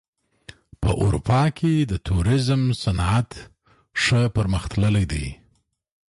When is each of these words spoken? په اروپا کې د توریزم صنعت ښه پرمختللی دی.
په 0.81 0.89
اروپا 1.03 1.41
کې 1.57 1.73
د 1.91 1.93
توریزم 2.07 2.61
صنعت 2.83 3.31
ښه 4.03 4.21
پرمختللی 4.35 5.05
دی. 5.11 5.27